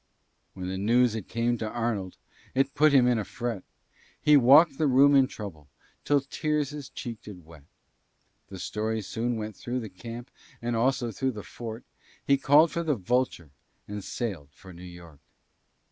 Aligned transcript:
When 0.55 0.67
the 0.67 0.79
news 0.79 1.13
it 1.13 1.27
came 1.27 1.59
to 1.59 1.69
Arnold, 1.69 2.17
It 2.55 2.73
put 2.73 2.91
him 2.91 3.05
in 3.05 3.19
a 3.19 3.23
fret; 3.23 3.61
He 4.19 4.35
walk'd 4.35 4.79
the 4.79 4.87
room 4.87 5.13
in 5.15 5.27
trouble, 5.27 5.67
Till 6.05 6.21
tears 6.21 6.71
his 6.71 6.89
cheek 6.89 7.21
did 7.21 7.45
wet; 7.45 7.65
The 8.47 8.57
story 8.57 9.03
soon 9.03 9.35
went 9.37 9.55
through 9.55 9.79
the 9.81 9.89
camp, 9.89 10.31
And 10.59 10.75
also 10.75 11.11
through 11.11 11.33
the 11.33 11.43
fort; 11.43 11.83
And 11.85 12.23
he 12.39 12.43
callèd 12.43 12.71
for 12.71 12.81
the 12.81 12.95
Vulture 12.95 13.51
And 13.87 13.99
sailèd 14.01 14.49
for 14.49 14.73
New 14.73 14.81
York. 14.81 15.19